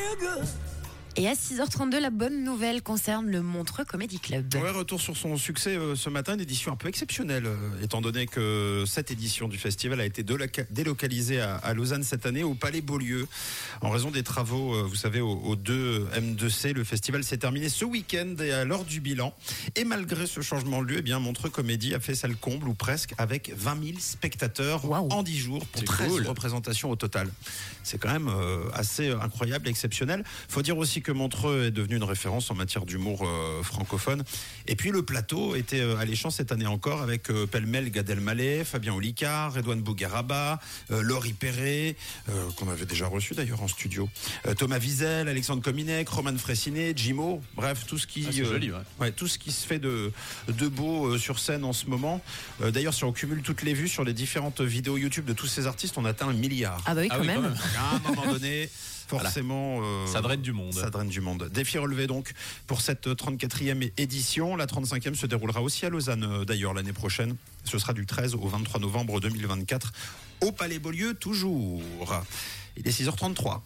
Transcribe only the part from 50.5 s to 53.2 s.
beau euh, sur scène en ce moment. Euh, D'ailleurs, si on